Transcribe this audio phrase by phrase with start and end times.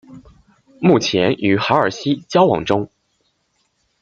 [0.79, 2.89] 目前与海尔希交往中。